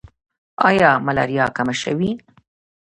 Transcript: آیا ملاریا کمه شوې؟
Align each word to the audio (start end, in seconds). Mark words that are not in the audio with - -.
آیا 0.67 0.91
ملاریا 1.05 1.45
کمه 1.55 1.75
شوې؟ 1.81 2.11